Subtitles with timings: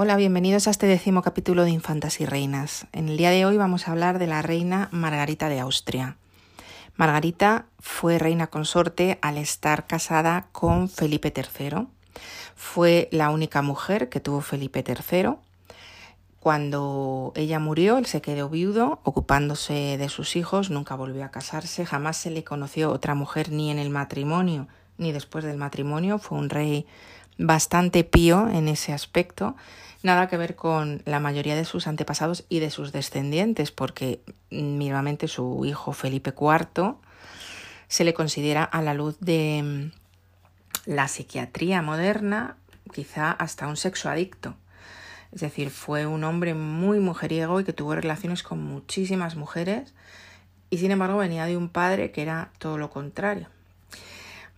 [0.00, 2.86] Hola, bienvenidos a este décimo capítulo de Infantas y Reinas.
[2.92, 6.16] En el día de hoy vamos a hablar de la reina Margarita de Austria.
[6.94, 11.88] Margarita fue reina consorte al estar casada con Felipe III.
[12.54, 15.30] Fue la única mujer que tuvo Felipe III.
[16.38, 21.84] Cuando ella murió, él se quedó viudo, ocupándose de sus hijos, nunca volvió a casarse,
[21.84, 26.18] jamás se le conoció otra mujer ni en el matrimonio ni después del matrimonio.
[26.18, 26.86] Fue un rey
[27.38, 29.56] bastante pío en ese aspecto
[30.02, 35.28] nada que ver con la mayoría de sus antepasados y de sus descendientes, porque mínimamente
[35.28, 36.96] su hijo Felipe IV
[37.88, 42.56] se le considera a la luz de mm, la psiquiatría moderna
[42.92, 44.56] quizá hasta un sexo adicto.
[45.32, 49.94] Es decir, fue un hombre muy mujeriego y que tuvo relaciones con muchísimas mujeres
[50.70, 53.48] y sin embargo venía de un padre que era todo lo contrario.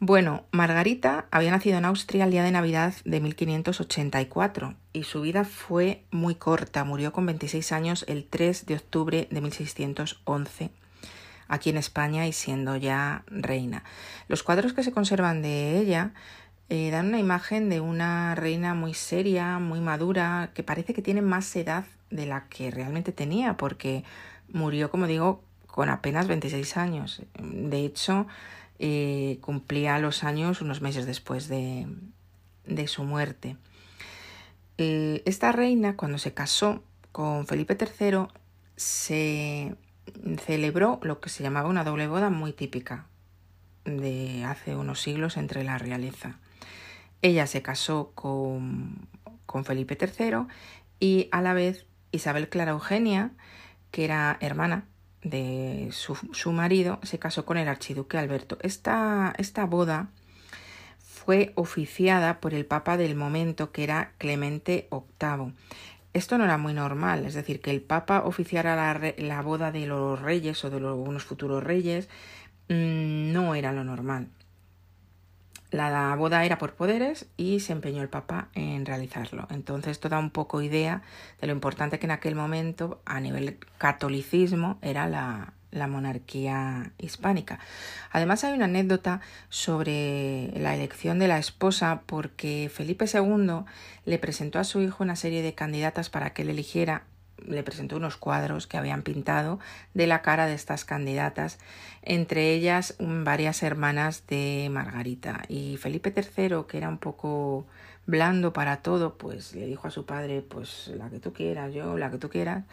[0.02, 5.44] Bueno, Margarita había nacido en Austria el día de Navidad de 1584 y su vida
[5.44, 6.84] fue muy corta.
[6.84, 10.70] Murió con 26 años el 3 de octubre de 1611
[11.48, 13.84] aquí en España y siendo ya reina.
[14.26, 16.14] Los cuadros que se conservan de ella
[16.70, 21.20] eh, dan una imagen de una reina muy seria, muy madura, que parece que tiene
[21.20, 24.04] más edad de la que realmente tenía, porque
[24.50, 27.22] murió, como digo, con apenas 26 años.
[27.38, 28.26] De hecho,
[28.82, 31.86] eh, cumplía los años unos meses después de,
[32.64, 33.58] de su muerte.
[34.78, 38.28] Eh, esta reina, cuando se casó con Felipe III,
[38.76, 39.76] se
[40.44, 43.06] celebró lo que se llamaba una doble boda muy típica
[43.84, 46.38] de hace unos siglos entre la realeza.
[47.20, 49.06] Ella se casó con,
[49.44, 50.46] con Felipe III
[51.00, 53.32] y a la vez Isabel Clara Eugenia,
[53.90, 54.86] que era hermana
[55.22, 58.58] de su, su, marido se casó con el archiduque Alberto.
[58.62, 60.08] Esta, esta boda
[60.98, 65.52] fue oficiada por el papa del momento, que era Clemente VIII.
[66.12, 69.86] Esto no era muy normal, es decir, que el papa oficiara la, la boda de
[69.86, 72.08] los reyes o de unos futuros reyes
[72.68, 74.28] mmm, no era lo normal.
[75.70, 79.46] La boda era por poderes y se empeñó el Papa en realizarlo.
[79.50, 81.02] Entonces esto da un poco idea
[81.40, 87.60] de lo importante que en aquel momento a nivel catolicismo era la, la monarquía hispánica.
[88.10, 93.64] Además hay una anécdota sobre la elección de la esposa porque Felipe II
[94.04, 97.04] le presentó a su hijo una serie de candidatas para que él eligiera
[97.46, 99.58] le presentó unos cuadros que habían pintado
[99.94, 101.58] de la cara de estas candidatas,
[102.02, 105.42] entre ellas varias hermanas de Margarita.
[105.48, 107.66] Y Felipe III, que era un poco
[108.06, 111.96] blando para todo, pues le dijo a su padre, pues la que tú quieras, yo,
[111.96, 112.64] la que tú quieras.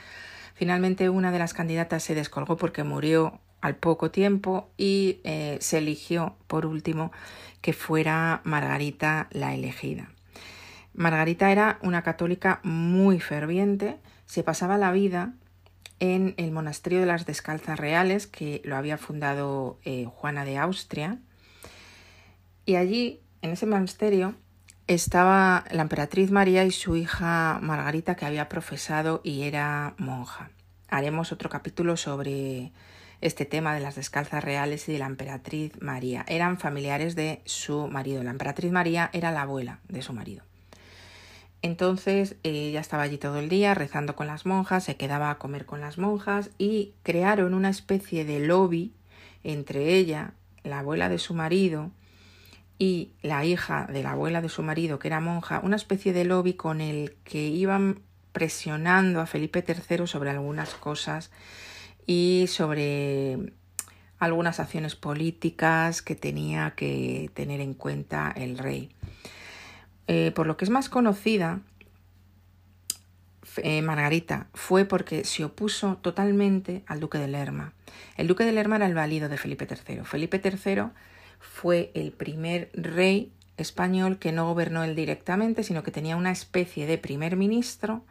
[0.53, 5.79] Finalmente una de las candidatas se descolgó porque murió al poco tiempo y eh, se
[5.79, 7.11] eligió por último
[7.61, 10.09] que fuera Margarita la elegida.
[10.93, 15.33] Margarita era una católica muy ferviente, se pasaba la vida
[15.99, 21.17] en el monasterio de las Descalzas Reales, que lo había fundado eh, Juana de Austria.
[22.65, 24.35] Y allí, en ese monasterio,
[24.85, 30.51] estaba la emperatriz María y su hija Margarita, que había profesado y era monja.
[30.89, 32.71] Haremos otro capítulo sobre
[33.19, 36.23] este tema de las descalzas reales y de la emperatriz María.
[36.27, 38.23] Eran familiares de su marido.
[38.23, 40.46] La emperatriz María era la abuela de su marido.
[41.67, 45.65] Entonces ella estaba allí todo el día rezando con las monjas, se quedaba a comer
[45.65, 48.93] con las monjas y crearon una especie de lobby
[49.43, 50.31] entre ella,
[50.63, 51.91] la abuela de su marido,
[52.79, 56.23] y la hija de la abuela de su marido, que era monja, una especie de
[56.23, 57.99] lobby con el que iban
[58.31, 61.31] presionando a Felipe III sobre algunas cosas
[62.05, 63.51] y sobre
[64.19, 68.89] algunas acciones políticas que tenía que tener en cuenta el rey.
[70.07, 71.59] Eh, por lo que es más conocida,
[73.57, 77.73] eh, Margarita, fue porque se opuso totalmente al duque de Lerma.
[78.15, 80.01] El duque de Lerma era el valido de Felipe III.
[80.03, 80.83] Felipe III
[81.39, 86.85] fue el primer rey español que no gobernó él directamente, sino que tenía una especie
[86.85, 88.03] de primer ministro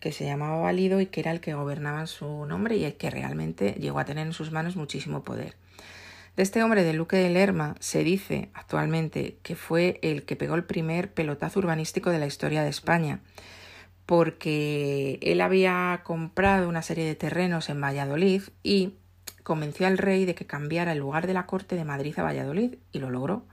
[0.00, 2.94] que se llamaba Valido y que era el que gobernaba en su nombre y el
[2.94, 5.56] que realmente llegó a tener en sus manos muchísimo poder.
[6.40, 10.64] Este hombre de Luque de Lerma se dice actualmente que fue el que pegó el
[10.64, 13.20] primer pelotazo urbanístico de la historia de España,
[14.06, 18.94] porque él había comprado una serie de terrenos en Valladolid y
[19.42, 22.76] convenció al rey de que cambiara el lugar de la corte de Madrid a Valladolid
[22.90, 23.44] y lo logró.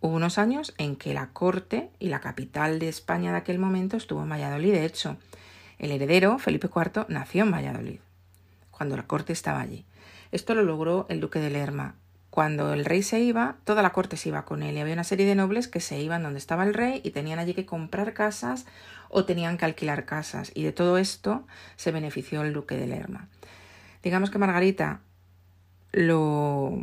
[0.00, 3.96] Hubo unos años en que la corte y la capital de España de aquel momento
[3.96, 4.74] estuvo en Valladolid.
[4.74, 5.16] De hecho,
[5.78, 8.00] el heredero, Felipe IV, nació en Valladolid,
[8.70, 9.86] cuando la corte estaba allí.
[10.32, 11.94] Esto lo logró el duque de Lerma.
[12.30, 15.04] Cuando el rey se iba, toda la corte se iba con él y había una
[15.04, 18.14] serie de nobles que se iban donde estaba el rey y tenían allí que comprar
[18.14, 18.66] casas
[19.08, 21.44] o tenían que alquilar casas y de todo esto
[21.76, 23.28] se benefició el duque de Lerma.
[24.02, 25.00] Digamos que Margarita
[25.92, 26.78] lo,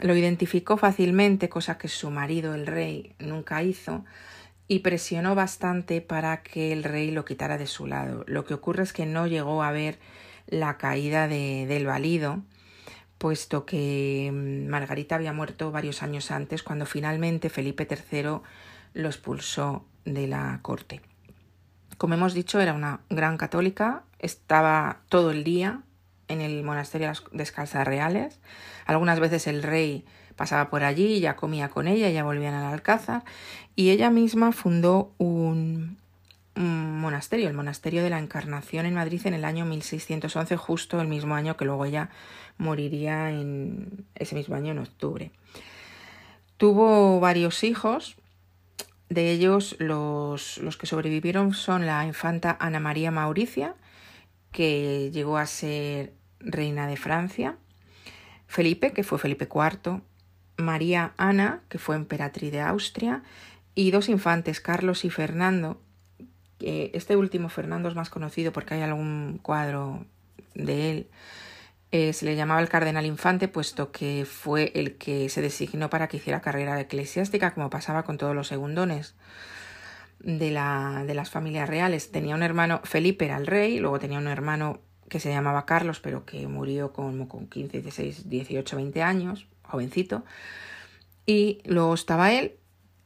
[0.00, 4.04] lo identificó fácilmente, cosa que su marido, el rey, nunca hizo,
[4.66, 8.24] y presionó bastante para que el rey lo quitara de su lado.
[8.26, 9.98] Lo que ocurre es que no llegó a ver
[10.46, 12.42] la caída de, del valido,
[13.20, 18.40] puesto que mm, Margarita había muerto varios años antes, cuando finalmente Felipe III
[18.94, 21.02] lo expulsó de la corte.
[21.98, 25.82] Como hemos dicho, era una gran católica, estaba todo el día
[26.28, 28.40] en el monasterio de las Descalzas Reales.
[28.86, 33.22] Algunas veces el rey pasaba por allí, ya comía con ella, ya volvían al Alcázar,
[33.76, 35.99] y ella misma fundó un, un
[36.60, 41.34] monasterio, el Monasterio de la Encarnación en Madrid en el año 1611, justo el mismo
[41.34, 42.10] año que luego ella
[42.58, 45.32] moriría en ese mismo año en octubre.
[46.56, 48.16] Tuvo varios hijos,
[49.08, 53.74] de ellos los, los que sobrevivieron son la infanta Ana María Mauricia,
[54.52, 57.56] que llegó a ser reina de Francia,
[58.46, 60.02] Felipe, que fue Felipe IV,
[60.56, 63.22] María Ana, que fue emperatriz de Austria,
[63.74, 65.80] y dos infantes, Carlos y Fernando,
[66.60, 70.04] este último Fernando es más conocido porque hay algún cuadro
[70.54, 71.06] de él.
[71.92, 76.06] Eh, se le llamaba el cardenal infante, puesto que fue el que se designó para
[76.06, 79.16] que hiciera carrera eclesiástica, como pasaba con todos los segundones
[80.20, 82.12] de, la, de las familias reales.
[82.12, 85.98] Tenía un hermano, Felipe era el rey, luego tenía un hermano que se llamaba Carlos,
[85.98, 90.24] pero que murió como con 15, 16, 18, 20 años, jovencito.
[91.26, 92.59] Y luego estaba él,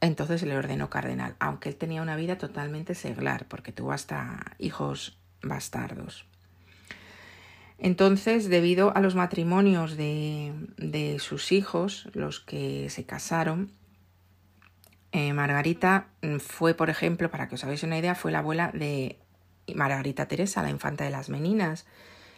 [0.05, 5.17] entonces le ordenó cardenal, aunque él tenía una vida totalmente seglar, porque tuvo hasta hijos
[5.41, 6.25] bastardos.
[7.77, 13.69] Entonces, debido a los matrimonios de, de sus hijos, los que se casaron,
[15.11, 16.07] eh, Margarita
[16.39, 19.17] fue, por ejemplo, para que os hagáis una idea, fue la abuela de
[19.73, 21.85] Margarita Teresa, la infanta de las Meninas,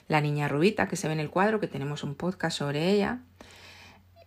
[0.08, 3.20] la niña Rubita, que se ve en el cuadro, que tenemos un podcast sobre ella,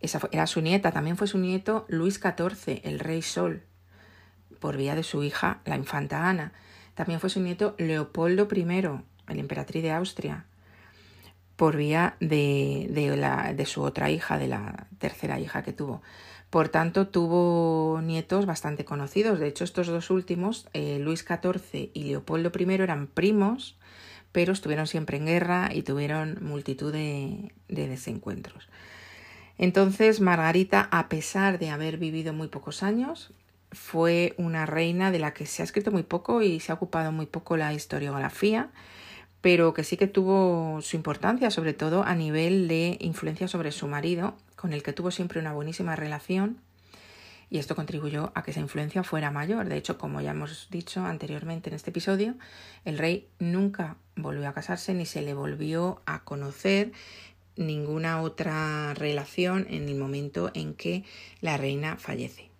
[0.01, 3.63] esa era su nieta, también fue su nieto Luis XIV, el rey Sol,
[4.59, 6.53] por vía de su hija, la infanta Ana.
[6.95, 10.45] También fue su nieto Leopoldo I, el emperatriz de Austria,
[11.55, 16.01] por vía de, de, la, de su otra hija, de la tercera hija que tuvo.
[16.49, 19.39] Por tanto, tuvo nietos bastante conocidos.
[19.39, 23.77] De hecho, estos dos últimos, eh, Luis XIV y Leopoldo I, eran primos,
[24.31, 28.67] pero estuvieron siempre en guerra y tuvieron multitud de, de desencuentros.
[29.61, 33.31] Entonces, Margarita, a pesar de haber vivido muy pocos años,
[33.71, 37.11] fue una reina de la que se ha escrito muy poco y se ha ocupado
[37.11, 38.71] muy poco la historiografía,
[39.39, 43.87] pero que sí que tuvo su importancia, sobre todo a nivel de influencia sobre su
[43.87, 46.57] marido, con el que tuvo siempre una buenísima relación,
[47.51, 49.67] y esto contribuyó a que esa influencia fuera mayor.
[49.67, 52.33] De hecho, como ya hemos dicho anteriormente en este episodio,
[52.85, 56.93] el rey nunca volvió a casarse ni se le volvió a conocer
[57.61, 61.03] ninguna otra relación en el momento en que
[61.41, 62.50] la reina fallece.